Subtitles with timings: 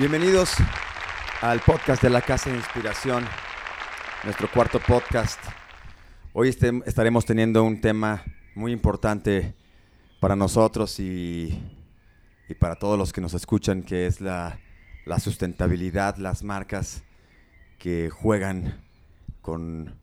[0.00, 0.54] Bienvenidos
[1.42, 3.22] al podcast de la Casa de Inspiración,
[4.24, 5.38] nuestro cuarto podcast.
[6.32, 8.24] Hoy este- estaremos teniendo un tema
[8.54, 9.54] muy importante
[10.18, 11.62] para nosotros y,
[12.48, 14.58] y para todos los que nos escuchan, que es la,
[15.04, 17.02] la sustentabilidad, las marcas
[17.78, 18.80] que juegan
[19.42, 19.98] con,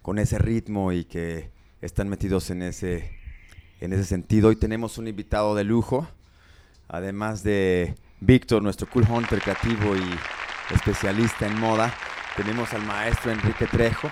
[0.00, 3.18] con ese ritmo y que están metidos en ese,
[3.80, 4.50] en ese sentido.
[4.50, 6.08] Hoy tenemos un invitado de lujo,
[6.86, 11.90] además de Víctor, nuestro cool hunter creativo y especialista en moda.
[12.36, 14.10] Tenemos al maestro Enrique Trejo,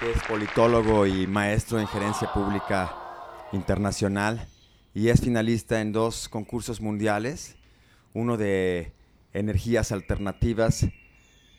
[0.00, 2.96] que es politólogo y maestro en gerencia pública
[3.52, 4.48] internacional
[4.94, 7.58] y es finalista en dos concursos mundiales,
[8.14, 8.94] uno de
[9.34, 10.86] energías alternativas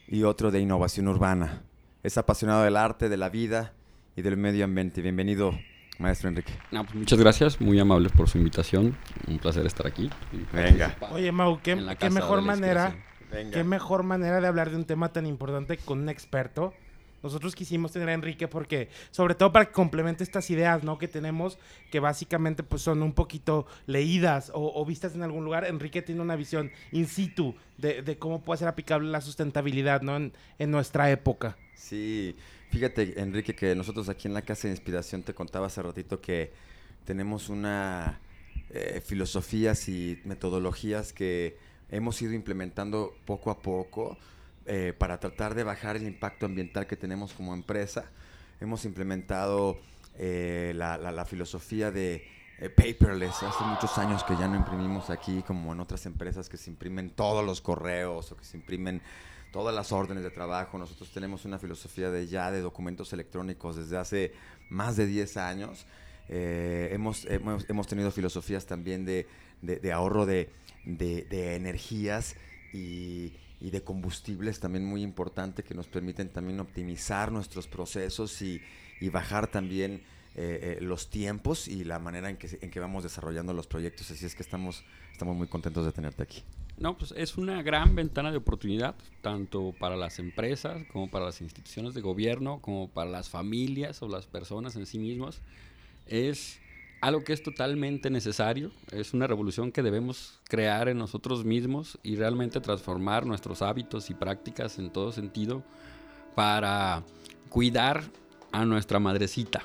[0.08, 1.62] y otro de innovación urbana.
[2.02, 3.76] Es apasionado del arte, de la vida
[4.16, 5.04] y del medio ambiente.
[5.04, 5.52] Bienvenido,
[6.00, 6.54] maestro Enrique.
[6.72, 8.98] No, pues muchas gracias, muy amables por su invitación.
[9.28, 10.10] Un placer estar aquí.
[10.54, 10.96] Venga.
[11.12, 12.96] Oye, Mau, qué, qué mejor manera,
[13.32, 16.74] qué mejor manera de hablar de un tema tan importante con un experto.
[17.24, 21.00] Nosotros quisimos tener a Enrique porque, sobre todo para que complemente estas ideas, ¿no?
[21.00, 21.58] Que tenemos,
[21.92, 25.66] que básicamente pues son un poquito leídas o, o vistas en algún lugar.
[25.66, 30.16] Enrique tiene una visión in situ de, de cómo puede ser aplicable la sustentabilidad, ¿no?
[30.16, 31.58] En, en nuestra época.
[31.74, 32.36] Sí,
[32.70, 36.52] fíjate, Enrique, que nosotros aquí en la Casa de Inspiración te contaba hace ratito que
[37.06, 38.20] tenemos una
[38.70, 41.58] eh, filosofías y metodologías que
[41.90, 44.18] hemos ido implementando poco a poco
[44.66, 48.12] eh, para tratar de bajar el impacto ambiental que tenemos como empresa.
[48.60, 49.80] Hemos implementado
[50.16, 52.28] eh, la, la- filosofía de
[52.60, 53.44] eh, paperless.
[53.44, 57.12] Hace muchos años que ya no imprimimos aquí como en otras empresas que se imprimen
[57.12, 59.02] todos los correos o que se imprimen
[59.52, 60.78] todas las órdenes de trabajo.
[60.78, 64.32] Nosotros tenemos una filosofía de ya de documentos electrónicos desde hace
[64.70, 65.86] más de 10 años.
[66.30, 69.28] Eh, hemos, hemos, hemos tenido filosofías también de,
[69.62, 70.50] de- de ahorro de,
[70.86, 72.36] de- energías
[72.74, 78.62] y, y de combustibles también muy importante que nos permiten también optimizar nuestros procesos y,
[79.00, 80.02] y bajar también
[80.36, 84.12] eh, eh, los tiempos y la manera en que, en que vamos desarrollando los proyectos.
[84.12, 86.44] Así es que estamos, estamos muy contentos de tenerte aquí.
[86.78, 91.42] No, pues es una gran ventana de oportunidad, tanto para las empresas, como para las
[91.42, 95.42] instituciones de gobierno, como para las familias o las personas en sí mismas.
[96.06, 96.60] Es
[97.02, 102.16] algo que es totalmente necesario, es una revolución que debemos crear en nosotros mismos y
[102.16, 105.64] realmente transformar nuestros hábitos y prácticas en todo sentido
[106.36, 107.04] para
[107.50, 108.04] cuidar
[108.52, 109.64] a nuestra madrecita,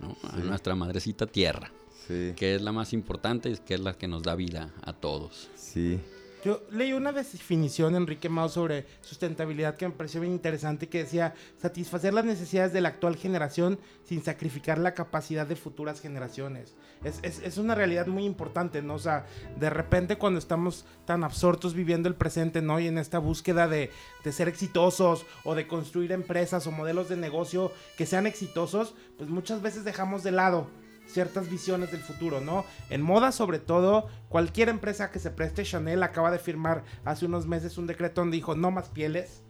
[0.00, 0.16] ¿no?
[0.28, 0.42] a Sí.
[0.44, 1.70] nuestra madrecita tierra,
[2.06, 4.92] Sí, que es la más importante y que es la que nos da vida a
[4.92, 5.48] todos.
[5.54, 6.00] sí.
[6.48, 11.34] Yo leí una definición, Enrique Mao, sobre sustentabilidad que me pareció bien interesante, que decía
[11.60, 16.74] satisfacer las necesidades de la actual generación sin sacrificar la capacidad de futuras generaciones.
[17.04, 18.94] Es, es- es una realidad muy importante, ¿no?
[18.94, 19.26] O sea,
[19.60, 22.80] de repente cuando estamos tan absortos viviendo el presente, ¿no?
[22.80, 23.90] Y en esta búsqueda de,
[24.24, 29.28] de ser exitosos o de construir empresas o modelos de negocio que sean exitosos, pues
[29.28, 30.70] muchas veces dejamos de lado
[31.08, 32.64] ciertas visiones del futuro, ¿no?
[32.90, 37.46] En moda, sobre todo, cualquier empresa que se preste, Chanel acaba de firmar hace unos
[37.46, 39.42] meses un decreto donde dijo no más pieles.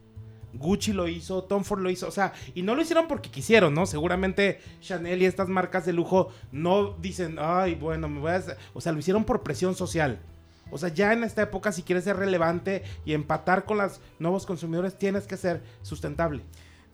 [0.55, 3.75] Gucci lo hizo, Tom Ford lo hizo, o sea, y no lo hicieron porque quisieron,
[3.75, 3.85] ¿no?
[3.85, 8.37] Seguramente Chanel y estas marcas de lujo no dicen, ay, bueno, me voy a...
[8.37, 8.57] hacer-".
[8.73, 10.19] O sea, lo hicieron por presión social.
[10.71, 14.47] O sea, ya en esta época, si quieres ser relevante y empatar con los nuevos
[14.47, 16.43] consumidores, tienes que ser sustentable.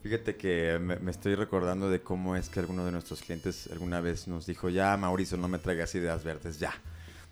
[0.05, 4.03] Fíjate que me, me estoy recordando de cómo es que alguno de nuestros clientes alguna
[4.03, 6.75] vez nos dijo, ya Mauricio, no me traigas ideas verdes, ya.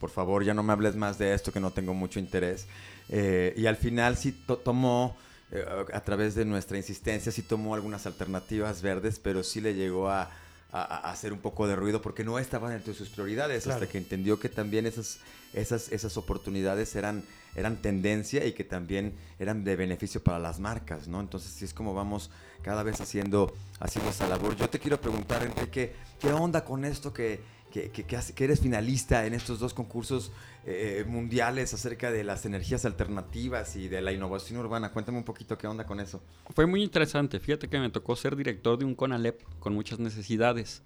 [0.01, 2.67] Por favor, ya no me hables más de esto que no tengo mucho interés.
[3.11, 5.15] Eh, y al final sí to- tomó,
[5.51, 10.09] eh, a través de nuestra insistencia, sí tomó algunas alternativas verdes, pero sí le llegó
[10.09, 10.31] a,
[10.73, 13.83] hacer un poco de ruido porque no estaban entre sus prioridades, Claro.
[13.83, 15.19] hasta que entendió que también esas,
[15.53, 17.23] esas, esas oportunidades eran,
[17.55, 21.21] eran tendencia y que también eran de beneficio para las marcas, ¿no?
[21.21, 22.31] Entonces sí es como vamos
[22.63, 24.57] cada vez haciendo, haciendo esa labor.
[24.57, 27.41] Yo te quiero preguntar, Enrique, ¿qué onda con esto que,
[27.71, 30.31] que, que- que eres finalista en estos dos concursos
[30.65, 34.93] eh, mundiales acerca de las energías alternativas y de la innovación urbana?
[34.93, 36.23] Cuéntame un poquito qué onda con eso.
[36.55, 37.41] Fue muy interesante.
[37.41, 40.83] Fíjate que me tocó ser director de un CONALEP con muchas necesidades,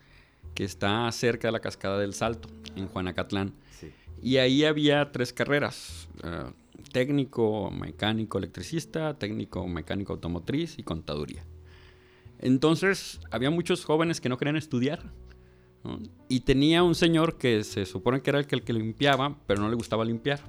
[0.54, 3.52] que está cerca de la Cascada del Salto, en Juanacatlán.
[4.26, 6.08] Y ahí había tres carreras.
[6.24, 6.50] eh,
[6.90, 11.44] técnico, mecánico, electricista, técnico, mecánico automotriz y contaduría.
[12.40, 15.12] Entonces, había muchos jóvenes que no querían estudiar.
[16.28, 19.60] Y tenía un señor que se supone que era el que, el que limpiaba, pero
[19.62, 20.40] no le gustaba limpiar.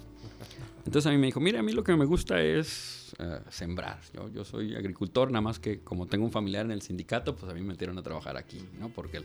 [0.88, 4.00] Entonces a mí me dijo, mira, a mí lo que me gusta es eh, sembrar.
[4.12, 7.52] Yo, yo soy agricultor, nada más que como tengo un familiar en el sindicato, pues
[7.52, 8.90] a mí me metieron a trabajar aquí, ¿no?
[8.90, 9.22] Porque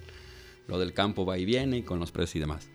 [0.69, 2.69] lo del campo va y viene y con los precios y demás.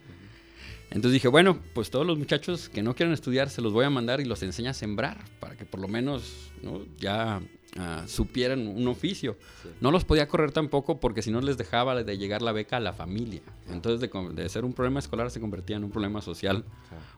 [0.89, 3.89] Entonces dije, bueno, pues todos los muchachos que no quieren estudiar se los voy a
[3.89, 6.51] mandar y los enseña a sembrar para que por lo menos
[6.97, 7.41] ya
[7.77, 9.37] ah, supieran un oficio.
[9.81, 12.79] No los podía correr tampoco porque si no les dejaba de llegar la beca a
[12.79, 13.41] la familia.
[13.69, 16.63] Entonces de, ser un problema escolar se convertía en un problema social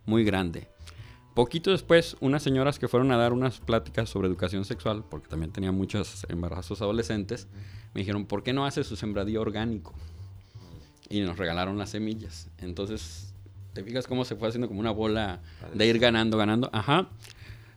[0.05, 0.67] muy grande.
[1.35, 5.51] Poquito después, unas señoras que fueron a dar unas pláticas sobre educación sexual, porque también
[5.51, 7.47] tenía muchos embarazos adolescentes,
[7.93, 9.93] me dijeron, ¿por qué no hace su sembradío orgánico?
[11.07, 12.49] Y nos regalaron las semillas.
[12.57, 13.28] Entonces,
[13.73, 15.39] ¿te fijas cómo se fue haciendo como una bola
[15.73, 16.69] de ir ganando, ganando?
[16.73, 17.09] Ajá.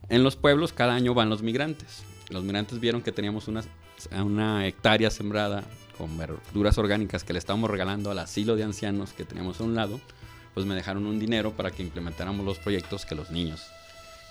[0.09, 2.03] En los pueblos cada año van los migrantes.
[2.29, 3.63] Los migrantes vieron que teníamos una,
[4.23, 5.63] una hectárea sembrada
[5.97, 9.75] con verduras orgánicas que le estábamos regalando al asilo de ancianos que teníamos a un
[9.75, 9.99] lado
[10.53, 13.67] pues me dejaron un dinero para que implementáramos los proyectos que los niños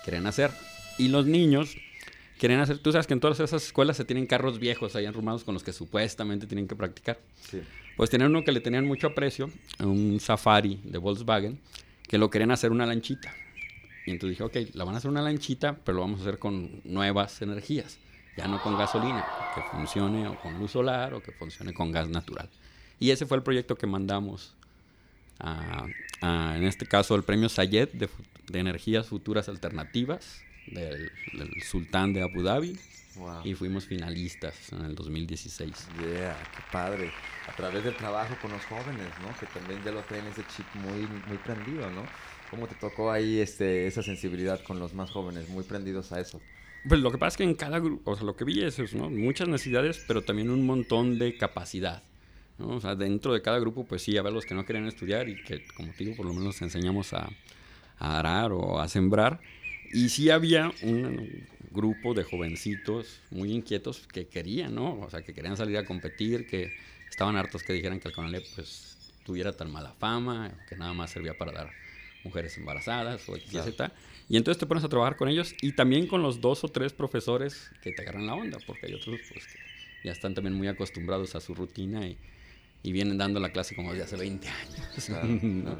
[0.04, 0.50] quieren hacer.
[0.98, 1.76] Y los niños
[2.42, 5.44] quieren hacer, tú sabes que en todas esas escuelas se tienen carros viejos ahí enrumados
[5.44, 7.20] con los que supuestamente tienen que practicar.
[7.96, 9.48] Pues tenían uno que le tenían mucho aprecio,
[9.78, 11.60] un Safari de Volkswagen,
[12.08, 13.32] que lo querían hacer una lanchita.
[14.06, 16.40] Y entonces dije, ok, la van a hacer una lanchita, pero lo vamos a hacer
[16.40, 18.00] con nuevas energías,
[18.36, 19.24] ya no con gasolina,
[19.54, 22.48] que funcione o con luz solar o que funcione con gas natural.
[22.98, 24.52] Y ese fue el proyecto que mandamos
[26.22, 28.08] en este caso el premio Sayed de,
[28.52, 31.10] Energías Futuras Alternativas del,
[31.62, 32.78] Sultán de Abu Dhabi.
[33.44, 35.88] Y fuimos finalistas en el 2016.
[35.98, 37.10] Yeah, qué padre.
[37.46, 39.38] A través del trabajo con los jóvenes, ¿no?
[39.38, 42.06] Que también ya lo tienen ese chip muy, muy prendido, ¿no?
[42.50, 46.40] ¿Cómo te tocó ahí este, esa sensibilidad con los más jóvenes, muy prendidos a eso?
[46.88, 48.78] Pues lo que pasa es que en cada grupo, o sea, lo que vi es
[48.78, 49.08] eso, ¿no?
[49.08, 52.02] Muchas necesidades, pero también un montón de capacidad.
[52.58, 55.42] O sea, dentro de cada grupo, pues sí, ver los que no querían estudiar y
[55.42, 57.28] que, como te digo, por lo menos enseñamos a,
[57.98, 59.40] arar o a sembrar.
[59.92, 65.00] Y sí había un grupo de jovencitos muy inquietos que querían, ¿no?
[65.00, 66.72] O sea, que querían salir a competir, que
[67.10, 71.10] estaban hartos que dijeran que el CONALEP, pues, tuviera tan mala fama, que nada más
[71.10, 71.70] servía para dar
[72.24, 73.92] mujeres embarazadas o etc.
[74.28, 76.92] Y entonces te pones a trabajar con ellos y también con los dos o tres
[76.92, 79.58] profesores que te agarran la onda, porque hay otros pues, que
[80.04, 82.16] ya están también muy acostumbrados a su rutina y,
[82.82, 85.10] y vienen dando la clase como desde hace 20 años.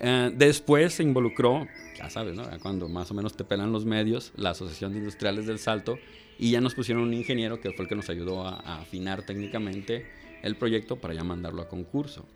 [0.00, 1.66] Eh, después se involucró,
[1.96, 2.44] ya sabes, ¿no?
[2.60, 5.98] cuando más o menos te pelan los medios, la Asociación de Industriales del Salto,
[6.38, 10.06] y ya nos pusieron un ingeniero que fue el que nos ayudó a, afinar técnicamente
[10.42, 12.26] el proyecto para ya mandarlo a concurso.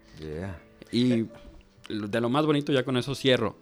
[0.92, 1.26] Y
[1.88, 3.56] de lo más bonito, ya con eso cierro.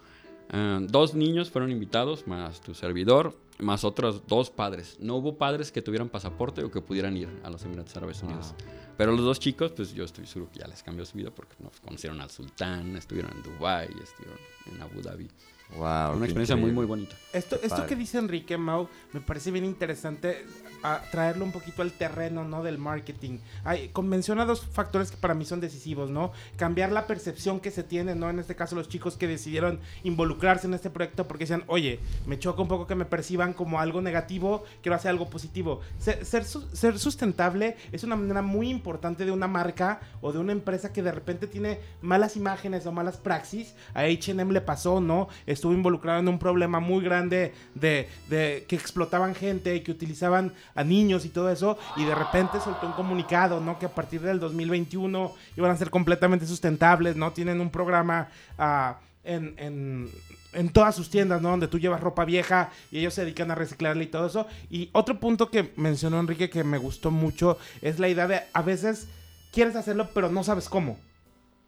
[0.52, 4.96] Eh, dos niños fueron invitados, más tu servidor, más otros dos padres.
[5.00, 8.54] No hubo padres que tuvieran pasaporte o que pudieran ir a los Emiratos Árabes Unidos.
[8.96, 11.54] Pero los dos chicos, pues yo estoy seguro que ya les cambió su vida porque
[11.60, 14.38] nos conocieron al sultán, estuvieron en Dubái, estuvieron
[14.72, 15.28] en Abu Dhabi.
[15.76, 17.16] Wow, una experiencia muy, muy bonita.
[17.32, 20.46] Esto, esto que dice Enrique Mau me parece bien interesante
[20.84, 22.62] a traerlo un poquito al terreno, ¿no?
[22.62, 23.38] Del marketing.
[23.64, 26.30] Hay, menciona dos factores que para mí son decisivos, ¿no?
[26.56, 28.28] Cambiar la percepción que se tiene, ¿no?
[28.28, 32.38] En este caso, los chicos que decidieron involucrarse en este proyecto porque decían, oye, me
[32.38, 35.80] choca un poco que me perciban como algo negativo, quiero hacer algo positivo.
[35.98, 40.92] Ser, ser, sustentable es una manera muy importante de una marca o de una empresa
[40.92, 43.74] que de repente tiene malas imágenes o malas praxis.
[43.94, 45.28] A HM le pasó, ¿no?
[45.64, 50.84] Estuvo involucrado en un problema muy grande de, que explotaban gente y que utilizaban a
[50.84, 53.79] niños y todo eso, y de repente soltó un comunicado, ¿no?
[53.79, 57.32] Que a partir del 2021 iban a ser completamente sustentables, ¿no?
[57.32, 60.10] Tienen un programa ah, en, en,
[60.53, 61.48] en, todas sus tiendas, ¿no?
[61.48, 64.46] Donde tú llevas ropa vieja y ellos se dedican a reciclarla y todo eso.
[64.69, 68.60] Y otro punto que mencionó Enrique que me gustó mucho es la idea de a
[68.60, 69.08] veces
[69.50, 70.98] quieres hacerlo pero no sabes cómo.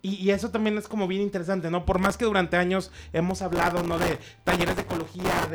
[0.06, 1.84] Y, eso también es como bien interesante, ¿no?
[1.84, 3.98] Por más que durante años hemos hablado, ¿no?
[3.98, 5.48] De talleres de ecología,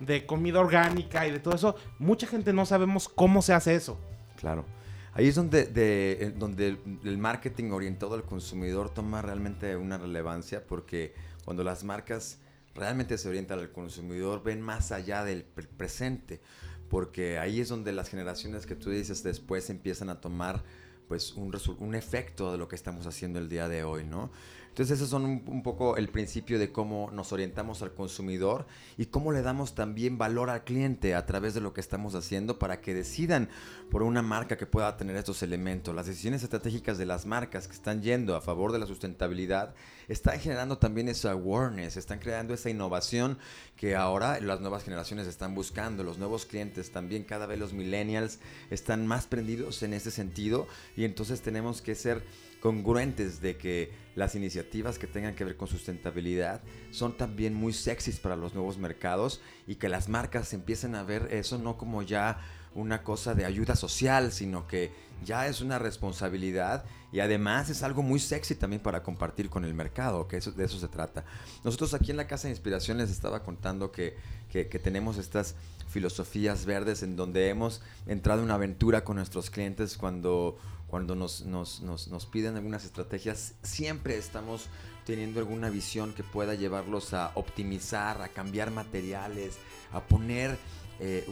[0.00, 3.98] de, comida orgánica y de todo eso, mucha gente no sabemos cómo se hace eso.
[4.36, 4.64] Claro.
[5.12, 10.64] Ahí es donde, de, eh, donde el, marketing orientado al consumidor toma realmente una relevancia
[10.66, 11.12] porque
[11.44, 12.38] cuando las marcas
[12.74, 16.40] realmente se orientan al consumidor ven más allá del presente
[16.88, 20.62] porque ahí es donde las generaciones que tú dices después empiezan a tomar
[21.08, 24.30] pues un, un efecto de lo que estamos haciendo el día de hoy, ¿no?
[24.68, 29.32] Entonces, esos son un, poco el principio de cómo nos orientamos al consumidor y cómo
[29.32, 32.94] le damos también valor al cliente a través de lo que estamos haciendo para que
[32.94, 33.48] decidan
[33.90, 35.94] por una marca que pueda tener estos elementos.
[35.94, 39.74] Las decisiones estratégicas de las marcas que están yendo a favor de la sustentabilidad
[40.08, 43.38] están generando también esa awareness, están creando esa innovación
[43.76, 48.38] que ahora las nuevas generaciones están buscando, los nuevos clientes también, cada vez los millennials
[48.70, 52.24] están más prendidos en ese sentido y entonces tenemos que ser
[52.60, 56.60] congruentes de que las iniciativas que tengan que ver con sustentabilidad
[56.90, 61.28] son también muy sexys para los nuevos mercados y que las marcas empiecen a ver
[61.30, 62.40] eso no como ya
[62.74, 64.92] una cosa de ayuda social, sino que
[65.24, 69.74] ya es una responsabilidad y además es algo muy sexy también para compartir con el
[69.74, 71.24] mercado, que de eso se trata.
[71.64, 74.16] Nosotros aquí en la Casa de Inspiración les estaba contando que,
[74.50, 75.54] que, tenemos estas
[75.88, 81.46] filosofías verdes en donde hemos entrado en una aventura con nuestros clientes cuando, cuando nos,
[81.46, 84.68] nos, nos, nos piden algunas estrategias, siempre estamos
[85.08, 89.56] teniendo alguna visión que pueda llevarlos a optimizar, a cambiar materiales,
[89.90, 90.58] a poner
[91.00, 91.24] eh,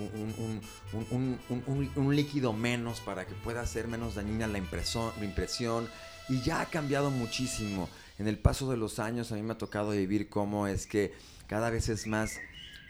[1.96, 5.88] un, líquido menos para que pueda ser menos dañina la impresión, la impresión.
[6.28, 7.88] Y ya ha cambiado muchísimo.
[8.18, 11.12] En el paso de los años a mí me ha tocado vivir cómo es que
[11.46, 12.38] cada vez es más,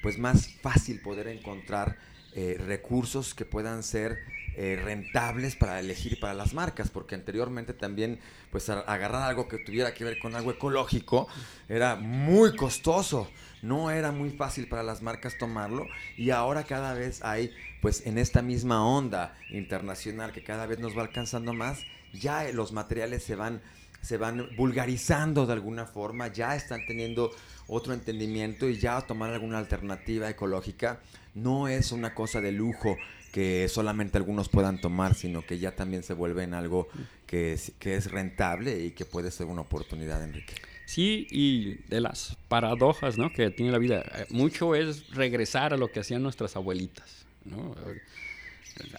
[0.07, 1.97] pues más fácil poder encontrar
[2.33, 4.21] eh, recursos que puedan ser
[4.55, 8.21] eh, rentables para elegir para las marcas, porque anteriormente también,
[8.53, 11.27] pues agarrar algo que tuviera que ver con algo ecológico
[11.69, 13.29] era muy costoso,
[13.63, 18.17] no era muy fácil para las marcas tomarlo y ahora cada vez hay, pues en
[18.17, 21.81] esta misma onda internacional que cada vez nos va alcanzando más,
[22.13, 23.61] ya los materiales se van
[24.07, 27.33] se van vulgarizando de alguna forma, ya están teniendo
[27.67, 31.01] otro entendimiento y ya tomar alguna alternativa ecológica
[31.35, 32.97] no es una cosa de lujo
[33.33, 36.87] que solamente algunos puedan tomar, sino que ya también se vuelve en algo
[37.27, 40.55] que es, que es rentable y que puede ser una oportunidad, Enrique.
[40.85, 43.33] Sí, y de las paradojas ¿no?
[43.33, 47.75] que tiene la vida, eh, mucho es regresar a lo que hacían nuestras abuelitas, ¿no?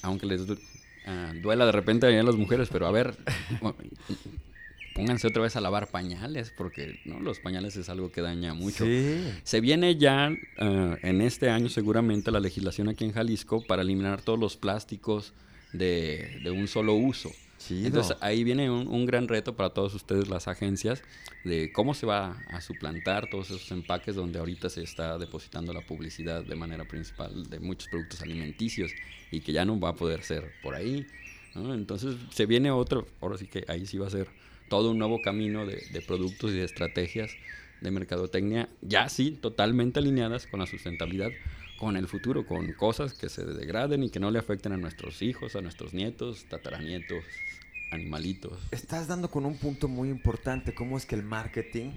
[0.01, 0.41] aunque les
[1.05, 3.15] ah, duela de repente a las mujeres, pero a ver,
[4.97, 7.19] pónganse otra vez a lavar pañales, porque ¿no?
[7.19, 8.83] los pañales es algo que daña mucho.
[9.43, 14.21] Se viene ya eh, en este año seguramente la legislación aquí en Jalisco para eliminar
[14.21, 15.33] todos los plásticos
[15.71, 17.31] de, un solo uso.
[17.69, 21.03] Entonces ahí viene un, gran reto para todos ustedes, las agencias,
[21.43, 25.81] de cómo se va a suplantar todos esos empaques donde ahorita se está depositando la
[25.81, 28.91] publicidad de manera principal de muchos productos alimenticios
[29.31, 31.05] y que ya no va a poder ser por ahí.
[31.55, 34.27] Entonces se viene otro, ahora sí que ahí sí va a ser
[34.69, 37.31] todo un nuevo camino de, productos y de estrategias
[37.81, 41.29] de mercadotecnia, ya sí, totalmente alineadas con la sustentabilidad,
[41.77, 45.21] con el futuro, con cosas que se degraden y que no le afecten a nuestros
[45.21, 47.23] hijos, a nuestros nietos, tataranietos,
[47.91, 48.57] animalitos.
[48.71, 51.91] Estás dando con un punto muy importante, cómo es que el marketing,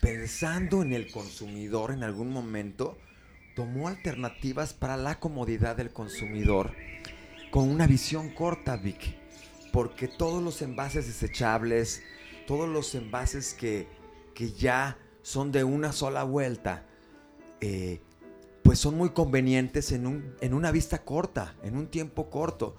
[0.00, 2.98] pensando en el consumidor en algún momento,
[3.54, 6.72] tomó alternativas para la comodidad del consumidor
[7.52, 9.23] con una visión corta, Vic
[9.74, 12.00] porque todos los envases desechables,
[12.46, 13.88] todos los envases que,
[14.56, 16.86] ya son de una sola vuelta,
[17.60, 18.00] eh,
[18.62, 22.76] pues son muy convenientes en, un, en una vista corta, en un tiempo corto.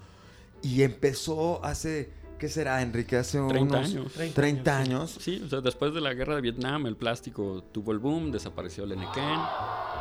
[0.62, 3.16] Y empezó hace ¿Qué será, Enrique?
[3.16, 4.12] Hace 30 años.
[4.34, 5.18] 30, años.
[5.20, 8.84] Sí, o sea, después de la guerra de Vietnam, el plástico tuvo el boom, desapareció
[8.84, 9.38] el Enequén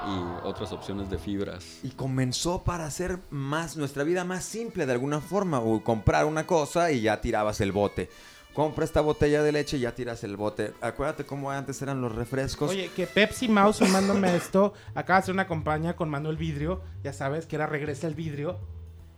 [0.08, 1.80] y otras opciones de fibras.
[1.84, 6.46] Y comenzó para hacer más nuestra vida más simple de alguna forma, o comprar una
[6.46, 8.10] cosa y ya tirabas el bote.
[8.54, 10.74] Compra esta botella de leche y ya tiras el bote.
[10.80, 12.72] Acuérdate cómo antes eran los refrescos.
[12.72, 17.12] Oye, que Pepsi Mouse, sumándome esto, acaba de hacer una compañía con Manuel Vidrio, ya
[17.12, 18.58] sabes, que era Regresa el Vidrio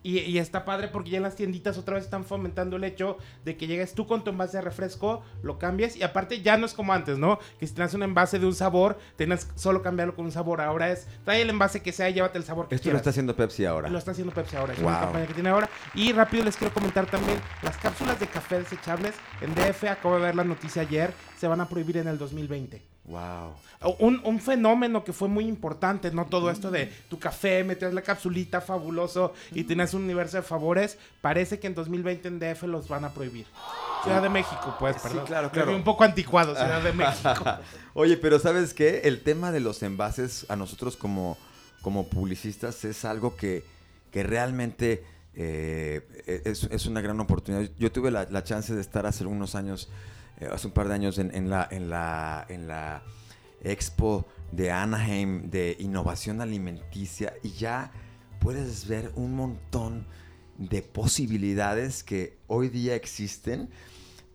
[0.08, 3.58] y, está padre porque ya en las tienditas otra vez están fomentando el hecho de
[3.58, 6.74] que llegues tú con tu envase de refresco, lo cambies y aparte ya no es
[6.74, 7.40] como antes, ¿no?
[7.60, 10.62] Que si tienes un envase de un sabor, tenés solo cambiarlo con un sabor.
[10.62, 13.10] Ahora es, trae el envase que sea y llévate el sabor que Esto lo está
[13.10, 13.90] haciendo Pepsi ahora.
[13.90, 15.70] Lo está haciendo Pepsi ahora, es una campaña que tiene ahora.
[15.94, 20.22] Y rápido les quiero comentar también, las cápsulas de café desechables en DF, acabo de
[20.22, 22.97] ver la noticia ayer, se van a prohibir en el 2020.
[23.08, 23.54] Wow.
[24.00, 26.26] Un, fenómeno que fue muy importante, ¿no?
[26.26, 30.98] Todo esto de tu café, metías la capsulita fabuloso y tienes un universo de favores.
[31.22, 33.46] Parece que en 2020 en DF los van a prohibir.
[34.04, 35.22] Ciudad de México, pues, perdón.
[35.22, 35.74] Sí, claro, claro.
[35.74, 37.46] Un poco anticuado, Ciudad de México.
[37.94, 39.02] Oye, pero ¿sabes qué?
[39.06, 41.38] El tema de los envases a nosotros como,
[41.82, 43.64] como publicistas es algo que,
[44.12, 46.02] que realmente eh,
[46.44, 47.70] es, una gran oportunidad.
[47.80, 49.88] Yo tuve la, la chance de estar hace unos años
[50.40, 53.04] eh, hace un par de años en, la, en, la, en la
[53.62, 57.92] expo de Anaheim de innovación alimenticia y ya
[58.40, 60.06] puedes ver un montón
[60.58, 63.70] de posibilidades que hoy día existen,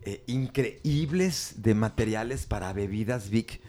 [0.05, 3.61] eh, increíbles de materiales para bebidas Vic,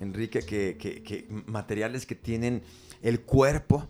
[0.00, 2.62] Enrique, que, materiales que tienen
[3.02, 3.88] el cuerpo,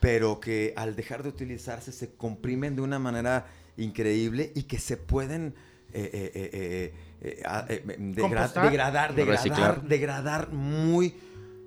[0.00, 4.96] pero que al dejar de utilizarse se comprimen de una manera increíble y que se
[4.96, 5.54] pueden
[5.92, 11.14] eh, eh, eh, degradar, degradar, degradar muy,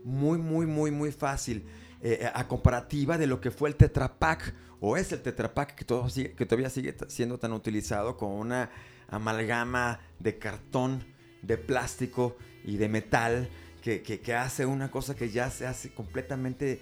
[0.04, 1.66] muy, muy, muy, muy fácil.
[2.02, 5.76] Eh, a comparativa de lo que fue el Tetra Pak, o es el Tetra Pak
[5.76, 8.70] que, todo que todavía sigue siendo tan utilizado con una
[9.10, 11.04] amalgama de cartón,
[11.42, 13.50] de plástico y de metal
[13.82, 16.82] que, que, hace una cosa que ya se hace completamente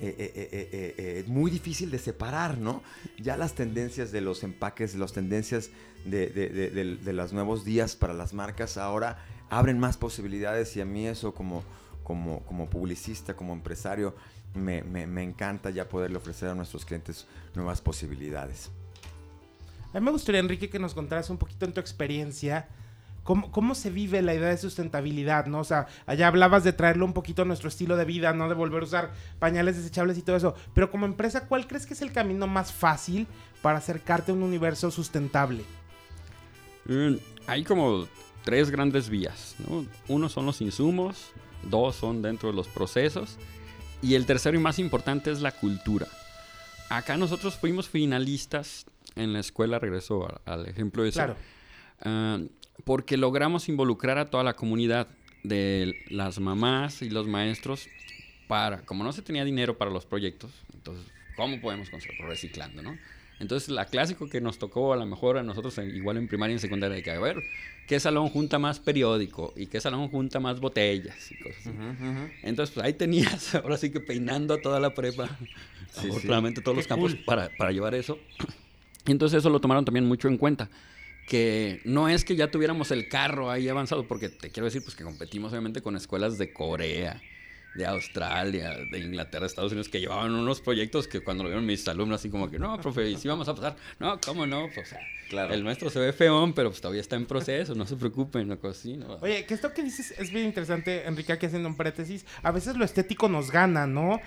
[0.00, 2.82] eh, eh, eh, muy difícil de separar, ¿no?
[3.18, 5.70] Ya las tendencias de los empaques, las tendencias
[6.06, 9.18] de, de, los nuevos días para las marcas ahora
[9.50, 11.62] abren más posibilidades y a mí eso como,
[12.02, 14.14] como, como publicista, como empresario,
[14.54, 18.70] me, me, me encanta ya poderle ofrecer a nuestros clientes nuevas posibilidades.
[19.92, 22.68] A mí me gustaría, Enrique, que nos contaras un poquito en tu experiencia
[23.26, 25.58] ¿Cómo, se vive la idea de sustentabilidad, no?
[25.58, 28.48] O sea, allá hablabas de traerlo un poquito a nuestro estilo de vida, ¿no?
[28.48, 29.10] De volver a usar
[29.40, 30.54] pañales desechables y todo eso.
[30.74, 33.26] Pero como empresa, ¿cuál crees que es el camino más fácil
[33.62, 35.64] para acercarte a un universo sustentable?
[36.88, 37.16] Mm,
[37.46, 38.08] hay como
[38.44, 39.86] tres grandes vías, ¿no?
[40.08, 43.36] Uno son los insumos, dos son dentro de los procesos
[44.02, 46.06] y el tercero y más importante es la cultura.
[46.88, 51.18] Acá nosotros fuimos finalistas en la escuela, regreso al ejemplo de eso.
[51.18, 51.36] Claro.
[52.02, 52.38] Ah,
[52.84, 55.08] porque logramos involucrar a toda la comunidad
[55.42, 57.88] de las mamás y los maestros
[58.46, 61.04] para, como no se tenía dinero para los proyectos, entonces,
[61.36, 62.28] ¿cómo podemos conseguirlo?
[62.28, 62.96] Reciclando, ¿no?
[63.38, 66.56] Entonces, la clásico que nos tocó a lo mejor a nosotros, igual en primaria y
[66.56, 67.42] en secundaria, de que, a ver,
[67.86, 69.52] ¿qué salón junta más periódico?
[69.56, 71.30] ¿Y qué salón junta más botellas?
[71.30, 71.70] Y cosas así.
[72.42, 75.28] Entonces, pues ahí tenías, ahora sí que peinando toda la prepa,
[75.92, 76.08] sí,
[76.62, 78.18] todos los campos para, para llevar eso.
[79.06, 80.70] Y entonces eso lo tomaron también mucho en cuenta
[81.26, 84.94] que no es que ya tuviéramos el carro ahí avanzado, porque te quiero decir pues
[84.94, 87.20] que competimos obviamente con escuelas de Corea,
[87.76, 91.66] de Australia, de Inglaterra, de Estados Unidos, que llevaban unos proyectos que cuando lo vieron
[91.66, 93.76] mis alumnos, así como que, no, profe, ¿y si vamos a pasar?
[93.98, 94.68] No, ¿cómo no?
[94.74, 94.94] Pues,
[95.28, 95.52] claro.
[95.52, 98.58] el nuestro se ve feón, pero pues todavía está en proceso, no se preocupen, no
[98.58, 98.88] cosa
[99.20, 102.24] Oye, que esto que dices es bien interesante, Enrique, aquí haciendo un paréntesis.
[102.42, 104.20] A veces lo estético nos gana, ¿no?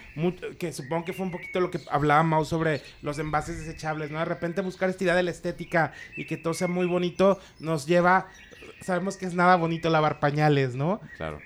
[0.58, 4.20] que supongo que fue un poquito lo que hablaba Mau sobre los envases desechables, ¿no?
[4.20, 7.86] De repente buscar esta idea de la estética y que todo sea muy bonito nos
[7.86, 8.28] lleva
[8.82, 11.02] sabemos que es nada bonito lavar pañales, ¿no?
[11.18, 11.40] Claro.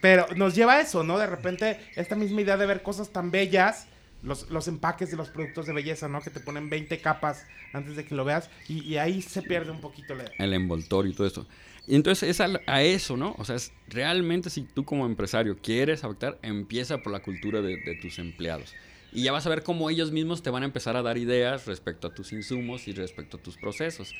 [0.00, 1.18] Pero nos lleva a eso, ¿no?
[1.18, 3.86] De repente, esta misma idea de ver cosas tan bellas,
[4.22, 6.20] los, los empaques de los productos de belleza, ¿no?
[6.20, 9.80] Que te ponen 20 capas antes de que lo veas, y, ahí se pierde un
[9.80, 10.24] poquito la...
[10.38, 11.46] el envoltorio y todo eso.
[11.86, 13.34] Y entonces es a, eso, ¿no?
[13.38, 17.78] O sea, es realmente si tú como empresario quieres afectar, empieza por la cultura de,
[17.78, 18.74] de tus empleados.
[19.10, 21.66] Y ya vas a ver cómo ellos mismos te van a empezar a dar ideas
[21.66, 24.14] respecto a tus insumos y respecto a tus procesos.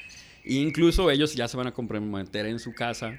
[0.44, 3.18] E incluso ellos ya se van a comprometer en su casa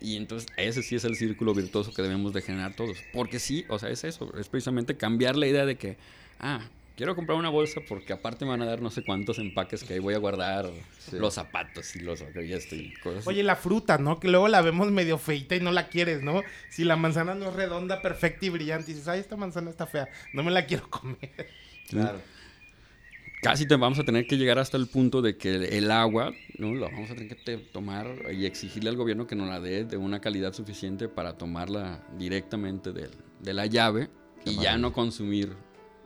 [0.00, 2.98] y entonces ese sí es el círculo virtuoso que debemos de generar todos.
[3.12, 5.96] Porque sí, o sea, es eso, es precisamente cambiar la idea de que,
[6.40, 6.60] ah,
[6.96, 9.94] quiero comprar una bolsa porque aparte me van a dar no sé cuántos empaques que
[9.94, 10.68] ahí voy a guardar
[11.12, 13.26] los zapatos y los y esto y cosas.
[13.26, 14.18] Oye, la fruta, ¿no?
[14.18, 16.42] Que luego la vemos medio feita y no la quieres, ¿no?
[16.70, 19.86] Si la manzana no es redonda, perfecta y brillante y dices, ay, esta manzana está
[19.86, 21.48] fea, no me la quiero comer.
[21.88, 22.20] Claro
[23.42, 26.74] casi te vamos a tener que llegar hasta el punto de que el agua, ¿no?
[26.74, 29.96] La vamos a tener que tomar y exigirle al gobierno que nos la dé de
[29.96, 33.08] una calidad suficiente para tomarla directamente de,
[33.40, 34.10] de la llave
[34.44, 35.56] y ya no consumir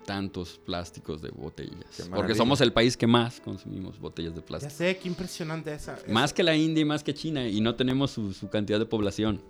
[0.04, 2.08] tantos plásticos de botellas.
[2.14, 4.70] Porque somos el país que más consumimos botellas de plástico.
[4.70, 5.98] Ya sé, qué impresionante esa.
[6.08, 8.86] Más que la India y más que China y no tenemos su, su cantidad de
[8.86, 9.40] población.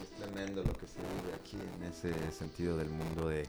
[0.00, 3.48] Es tremendo lo que se vive aquí en ese sentido del mundo de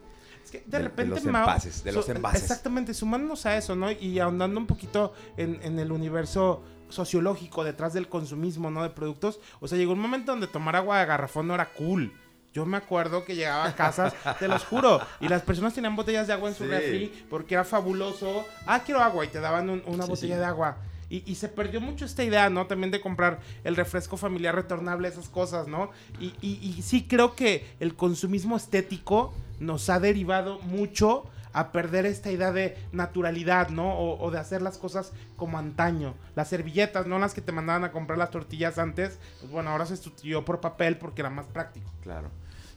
[0.52, 2.44] de, repente los envases, de los envases.
[2.44, 3.92] Exactamente, sumándonos a eso, ¿no?
[3.92, 8.84] Y ahondando un poquito en, el universo sociológico detrás del consumismo, ¿no?
[8.84, 9.40] De productos.
[9.60, 12.14] O sea, llegó un momento donde tomar agua de garrafón no era cool.
[12.52, 16.26] Yo me acuerdo que llegaba a casas, te los juro, y las personas tenían botellas
[16.26, 18.46] de agua en su refri porque era fabuloso.
[18.66, 20.78] Ah, quiero agua, y te daban una botella de agua.
[21.12, 22.68] Y, se perdió mucho esta idea, ¿no?
[22.68, 25.90] También de comprar el refresco familiar retornable, esas cosas, ¿no?
[26.20, 32.32] Y, y sí creo que el consumismo estético nos ha derivado mucho a perder esta
[32.32, 33.98] idea de naturalidad, ¿no?
[33.98, 36.14] O, de hacer las cosas como antaño.
[36.36, 39.86] Las servilletas, no las que te mandaban a comprar las tortillas antes, pues bueno, ahora
[39.86, 41.90] se sustituyó por papel porque era más práctico.
[42.04, 42.30] Claro.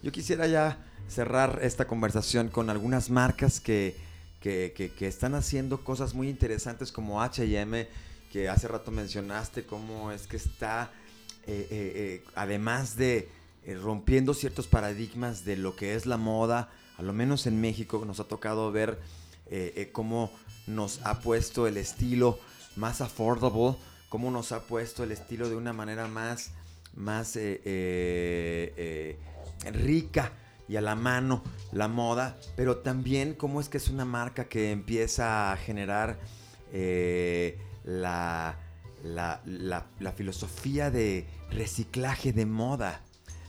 [0.03, 3.95] Yo quisiera ya cerrar esta conversación con algunas marcas que,
[4.41, 7.87] que, que están haciendo cosas muy interesantes como HM
[8.33, 10.91] que hace rato mencionaste cómo es que está,
[11.47, 13.29] eh, eh, eh, además de
[13.83, 18.21] rompiendo ciertos paradigmas de lo que es la moda, a lo menos en México nos
[18.21, 19.01] ha tocado ver
[19.93, 20.31] cómo
[20.67, 22.39] nos ha puesto el estilo
[22.77, 23.77] más affordable,
[24.09, 26.53] cómo nos ha puesto el estilo de una manera más,
[26.95, 27.39] más
[29.73, 30.33] rica
[30.69, 34.71] y a la mano la moda, pero también cómo es que es una marca que
[34.73, 36.19] empieza a generar
[37.85, 38.59] la,
[39.05, 43.03] la, filosofía de reciclaje de moda,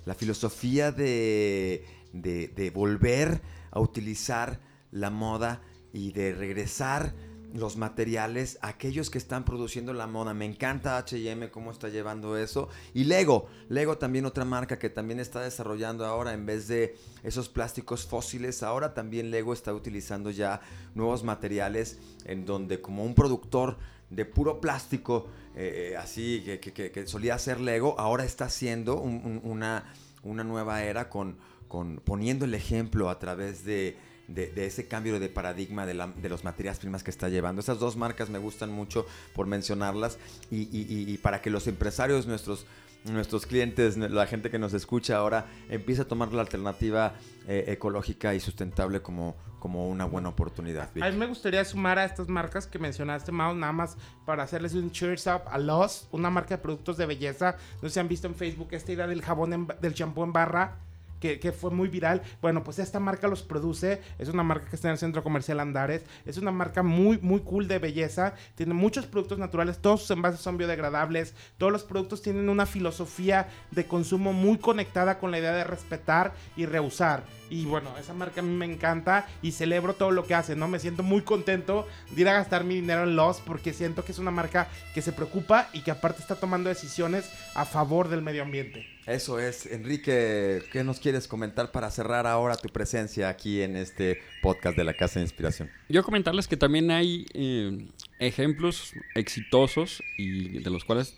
[0.06, 4.60] la filosofía de, de, volver a utilizar
[4.92, 5.62] la moda
[5.92, 7.14] y de regresar
[7.54, 10.34] los materiales, aquellos que están produciendo la moda.
[10.34, 12.68] Me encanta HM cómo está llevando eso.
[12.96, 17.50] Y Lego, Lego también otra marca que también está desarrollando ahora en vez de esos
[17.50, 20.62] plásticos fósiles, ahora también Lego está utilizando ya
[20.96, 23.78] nuevos materiales en donde como un productor
[24.10, 30.84] de puro plástico, eh, así que, solía ser Lego, ahora está haciendo una, una nueva
[30.84, 31.38] era con,
[31.68, 35.94] con poniendo el ejemplo a través de de, ese cambio de paradigma de,
[36.30, 37.62] los materias primas que está llevando.
[37.62, 40.18] Esas dos marcas me gustan mucho por mencionarlas
[40.50, 42.66] y, para que los empresarios, nuestros,
[43.06, 47.14] nuestros clientes, la gente que nos escucha ahora, empiece a tomar la alternativa
[47.48, 50.90] eh, ecológica y sustentable como, como una buena oportunidad.
[51.02, 54.74] A mí me gustaría sumar a estas marcas que mencionaste, Mao, nada más para hacerles
[54.74, 57.58] un cheers up a Lost, una marca de productos de belleza.
[57.82, 60.78] No si han visto en Facebook esta idea del jabón, del champú en barra
[61.24, 62.22] que, fue muy viral.
[62.42, 64.02] Bueno, pues esta marca los produce.
[64.20, 66.04] Es una marca que está en el centro comercial Andares.
[66.26, 68.34] Es una marca muy, muy cool de belleza.
[68.56, 69.80] Tiene muchos productos naturales.
[69.80, 71.34] Todos sus envases son biodegradables.
[71.58, 76.34] Todos los productos tienen una filosofía de consumo muy conectada con la idea de respetar
[76.58, 77.24] y reusar.
[77.54, 80.68] Y bueno, esa marca a mí me encanta y celebro todo lo que hace, ¿no?
[80.68, 84.12] Me siento muy contento de ir a gastar mi dinero en Lost porque siento que
[84.12, 88.24] es una marca que se preocupa y que aparte está tomando decisiones a favor del
[88.24, 88.88] medio ambiente.
[89.06, 89.68] Eso es.
[89.68, 94.84] Enrique, ¿qué nos quieres comentar para cerrar ahora tu presencia aquí en este podcast de
[94.84, 95.70] la Casa de Inspiración?
[95.90, 97.86] Yo comentarles que también hay eh,
[98.18, 101.14] ejemplos exitosos y de los cuales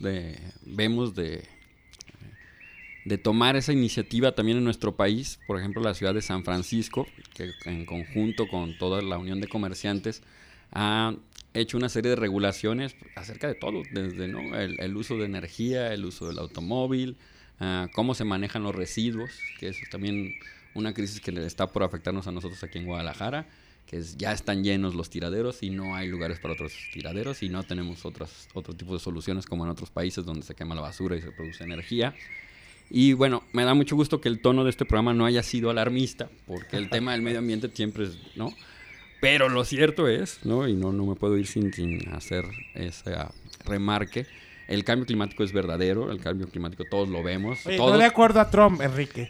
[0.66, 1.48] vemos de,
[3.06, 5.40] de tomar esa iniciativa también en nuestro país.
[5.48, 9.48] Por ejemplo, la ciudad de San Francisco, que en conjunto con toda la Unión de
[9.48, 10.24] Comerciantes
[10.72, 11.14] ha
[11.54, 16.28] hecho una serie de regulaciones acerca de todo, desde el uso de energía, el uso
[16.28, 17.18] del automóvil,
[17.60, 20.34] Ah, cómo se manejan los residuos, que es también
[20.74, 23.48] una crisis que está por afectarnos a nosotros aquí en Guadalajara,
[23.86, 27.50] que es, ya están llenos los tiraderos y no hay lugares para otros tiraderos y
[27.50, 30.82] no tenemos otras, otro tipo de soluciones como en otros países donde se quema la
[30.82, 32.14] basura y se produce energía.
[32.90, 35.70] Y bueno, me da mucho gusto que el tono de este programa no haya sido
[35.70, 38.54] alarmista, porque el tema del medio ambiente siempre es, ¿no?
[39.22, 40.68] Pero lo cierto es, ¿no?
[40.68, 42.46] Y no, no me puedo ir sin, sin hacer
[42.76, 43.16] ese
[43.66, 44.28] remarque,
[44.68, 47.60] el cambio climático es verdadero, el cambio climático todos lo vemos.
[47.78, 49.30] No de acuerdo a Trump, Enrique.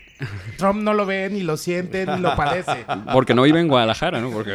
[0.57, 2.85] Trump no lo ve, ni lo siente, ni lo padece.
[3.11, 4.31] Porque no vive en Guadalajara, ¿no?
[4.31, 4.53] Porque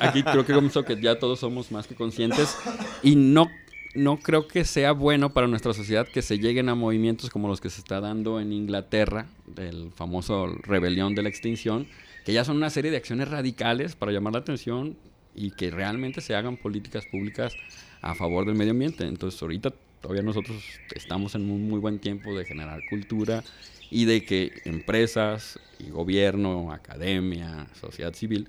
[0.00, 2.56] aquí, creo que que ya todos somos más que conscientes
[3.02, 3.50] y no,
[3.94, 7.60] no creo que sea bueno para nuestra sociedad que se lleguen a movimientos como los
[7.60, 9.26] que se está dando en Inglaterra,
[9.56, 11.86] el famoso rebelión de la extinción,
[12.24, 14.96] que ya son una serie de acciones radicales para llamar la atención
[15.34, 17.54] y que realmente se hagan políticas públicas
[18.00, 19.04] a favor del medio ambiente.
[19.06, 20.62] Entonces ahorita todavía nosotros
[20.94, 23.44] estamos en un muy buen tiempo de generar cultura
[23.90, 28.48] y de que empresas y gobierno, academia, sociedad civil,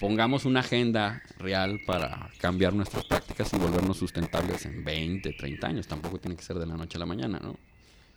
[0.00, 5.86] pongamos una agenda real para cambiar nuestras prácticas y volvernos sustentables en 20, 30 años.
[5.86, 7.56] Tampoco tiene que ser de la noche a la mañana, ¿no?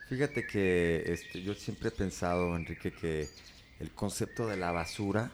[0.09, 3.27] Fíjate que este, yo siempre he pensado, Enrique, que
[3.79, 5.31] el concepto de la basura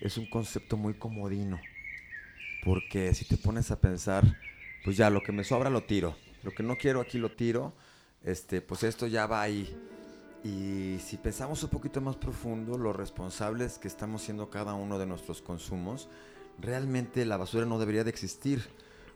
[0.00, 1.60] es un concepto muy comodino.
[2.64, 4.24] Porque si te pones a pensar,
[4.84, 7.72] pues ya lo que me sobra lo tiro lo que no quiero aquí lo tiro,
[8.24, 9.74] este, pues esto ya va ahí.
[10.44, 15.06] Y si pensamos un poquito más profundo, los responsables que estamos siendo cada uno de
[15.06, 16.08] nuestros consumos,
[16.60, 18.68] realmente la basura no debería de existir,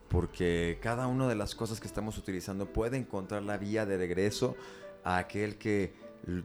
[0.09, 4.55] porque cada una de las cosas que estamos utilizando puede encontrar la vía de regreso
[5.03, 5.95] a aquel que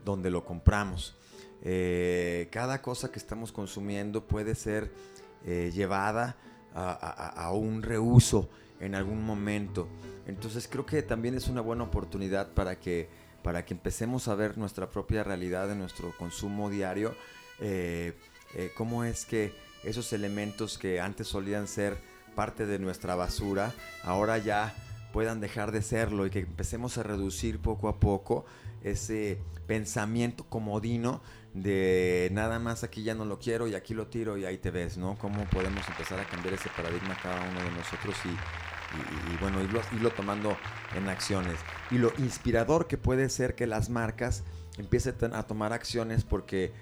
[0.04, 1.16] donde lo compramos.
[1.62, 4.92] Eh, cada cosa que estamos consumiendo puede ser
[5.44, 6.36] eh, llevada
[6.74, 8.48] a un reuso
[8.80, 9.88] en algún momento.
[10.26, 13.08] Entonces creo que también es una buena oportunidad para que,
[13.42, 17.14] para que empecemos a ver nuestra propia realidad en nuestro consumo diario,
[17.60, 18.14] eh,
[18.54, 19.52] eh, cómo es que
[19.84, 21.96] esos elementos que antes solían ser
[22.34, 23.74] parte de nuestra basura,
[24.04, 24.74] ahora ya
[25.12, 28.44] puedan dejar de serlo y que empecemos a reducir poco a poco
[28.82, 31.22] ese pensamiento comodino
[31.54, 34.70] de nada más aquí ya no lo quiero y aquí lo tiro y ahí te
[34.70, 35.16] ves, ¿no?
[35.18, 38.71] Cómo podemos empezar a cambiar ese paradigma cada uno de nosotros y
[39.32, 40.56] y, bueno, irlo, tomando
[40.96, 41.58] en acciones.
[41.90, 44.42] Y lo inspirador que puede ser que las marcas
[44.78, 46.72] empiecen a tomar acciones porque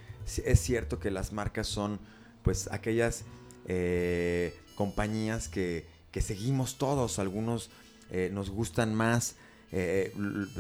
[0.45, 1.99] es cierto que las marcas son
[2.43, 3.25] pues aquellas
[3.67, 5.87] eh, compañías que,
[6.21, 7.71] seguimos todos, algunos
[8.11, 9.37] eh, nos gustan más
[9.73, 10.13] eh,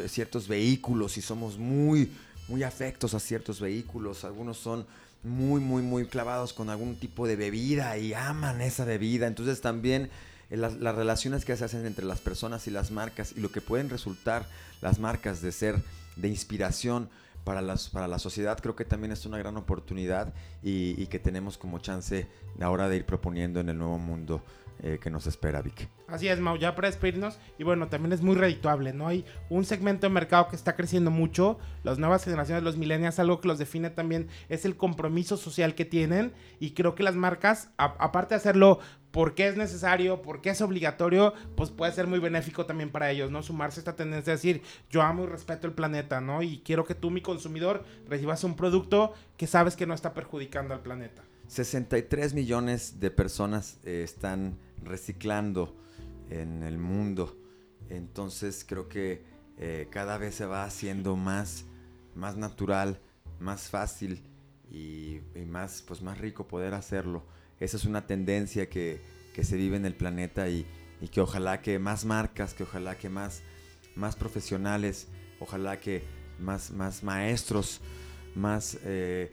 [0.09, 2.13] ciertos vehículos y somos muy,
[2.49, 4.87] muy afectos a ciertos vehículos, algunos son
[5.23, 10.11] muy, muy, muy clavados con algún tipo de bebida y aman esa bebida, entonces también
[10.51, 13.89] las, relaciones que se hacen entre las personas y las marcas y lo que pueden
[13.89, 14.47] resultar
[14.81, 15.83] las marcas de ser
[16.17, 17.09] de inspiración
[17.45, 21.19] para, las, para la sociedad creo que también es una gran oportunidad y, y que
[21.19, 22.27] tenemos como chance
[22.61, 24.43] ahora de ir proponiendo en el nuevo mundo
[24.83, 25.89] eh, que nos espera, Vic.
[26.09, 27.39] Así es, Mau, ya para despedirnos.
[27.59, 29.09] Y bueno, también es muy redituable, ¿no?
[29.09, 31.59] Hay un segmento de mercado que está creciendo mucho.
[31.83, 35.85] Las nuevas generaciones, los millennials, algo que los define también es el compromiso social que
[35.85, 36.33] tienen.
[36.59, 41.71] Y creo que las marcas, aparte de hacerlo porque es necesario, porque es obligatorio, pues
[41.71, 43.43] puede ser muy benéfico también para ellos, ¿no?
[43.43, 46.43] Sumarse a esta tendencia de decir, yo amo y respeto el planeta, ¿no?
[46.43, 50.75] Y quiero que tú, mi consumidor, recibas un producto que sabes que no está perjudicando
[50.75, 51.23] al planeta.
[51.49, 55.77] 63 millones de personas eh, están reciclando
[56.31, 57.37] en el mundo.
[57.89, 59.25] Entonces creo que
[59.59, 61.65] eh, cada vez se va haciendo más,
[62.15, 63.01] más natural,
[63.39, 64.23] más fácil
[64.71, 67.25] y, más, pues más rico poder hacerlo.
[67.59, 69.01] Esa es una tendencia que,
[69.35, 70.67] que se vive en el planeta y,
[71.01, 73.43] y, que ojalá que más marcas, que ojalá que más,
[73.97, 75.09] más profesionales,
[75.41, 76.05] ojalá que
[76.39, 77.81] más, más maestros,
[78.35, 79.33] más eh,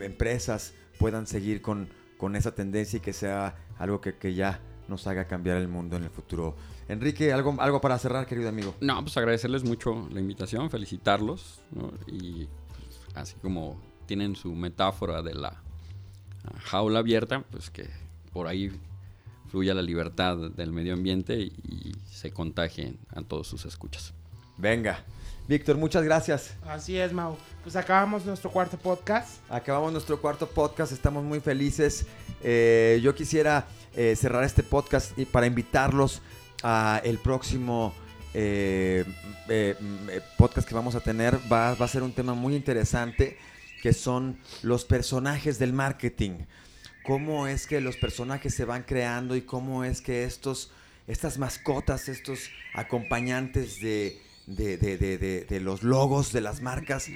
[0.00, 5.06] empresas puedan seguir con, con esa tendencia y que sea algo que, que, ya nos
[5.06, 6.56] haga cambiar el mundo en el futuro.
[6.88, 8.74] Enrique, ¿algo, algo para cerrar, querido amigo?
[8.80, 11.60] No, pues agradecerles mucho la invitación, felicitarlos
[12.06, 15.62] y pues, así como tienen su metáfora de la
[16.64, 17.88] jaula abierta, pues que
[18.32, 18.70] por ahí
[19.48, 24.14] fluya la libertad del medio ambiente y se contagien a todos sus escuchas.
[24.56, 25.04] Venga.
[25.48, 26.54] Víctor, muchas gracias.
[26.66, 27.36] Así es, Mau.
[27.62, 29.38] Pues acabamos nuestro cuarto podcast.
[29.48, 32.06] Acabamos nuestro cuarto podcast, estamos muy felices.
[32.42, 36.20] Eh, yo quisiera eh, cerrar este podcast y para invitarlos
[36.62, 37.94] a el próximo
[38.34, 39.04] eh,
[40.36, 41.38] podcast que vamos a tener.
[41.52, 43.38] Va, va a ser un tema muy interesante
[43.82, 46.44] que son los personajes del marketing.
[47.04, 50.72] Cómo es que los personajes se van creando y cómo es que estos,
[51.06, 57.08] estas mascotas, estos acompañantes de de, de, de, de los logos de las marcas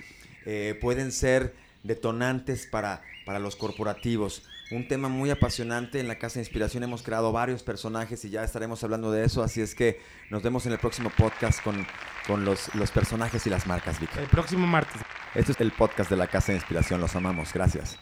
[0.46, 4.42] eh, pueden ser detonantes para, para los corporativos.
[4.70, 5.98] Un tema muy apasionante.
[5.98, 9.42] En la Casa de Inspiración hemos creado varios personajes y ya estaremos hablando de eso.
[9.42, 11.86] Así es que nos vemos en el próximo podcast con,
[12.26, 15.02] con los, los personajes y las marcas, El próximo martes.
[15.34, 17.00] Este es el podcast de la Casa de Inspiración.
[17.00, 17.52] Los amamos.
[17.52, 17.98] Gracias.